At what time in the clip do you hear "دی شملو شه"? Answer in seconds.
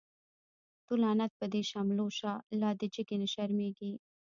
1.53-2.31